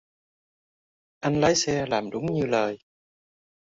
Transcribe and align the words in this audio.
Anh 1.29 1.39
lái 1.41 1.55
xe 1.55 1.85
làm 1.85 2.09
đúng 2.09 2.25
như 2.33 2.45
lời 2.45 2.77